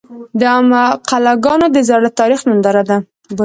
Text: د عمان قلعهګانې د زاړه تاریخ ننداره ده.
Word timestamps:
د 0.39 0.41
عمان 0.55 0.89
قلعهګانې 1.09 1.67
د 1.71 1.77
زاړه 1.89 2.09
تاریخ 2.19 2.39
ننداره 2.49 2.83
ده. 2.89 2.97